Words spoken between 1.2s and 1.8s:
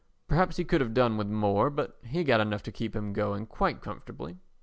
more,